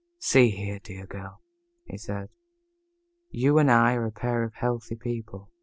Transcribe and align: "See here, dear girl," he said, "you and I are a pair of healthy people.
"See 0.17 0.49
here, 0.49 0.79
dear 0.79 1.05
girl," 1.05 1.43
he 1.83 1.95
said, 1.95 2.31
"you 3.29 3.59
and 3.59 3.69
I 3.69 3.93
are 3.93 4.07
a 4.07 4.11
pair 4.11 4.41
of 4.43 4.55
healthy 4.55 4.95
people. 4.95 5.51